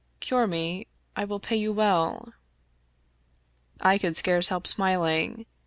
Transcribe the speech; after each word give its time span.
Cure 0.19 0.47
me— 0.47 0.87
I 1.15 1.25
will 1.25 1.39
pay 1.39 1.55
you 1.57 1.71
well." 1.71 2.33
I 3.79 3.99
could 3.99 4.15
scarce 4.15 4.47
help 4.47 4.65
smiling. 4.65 5.45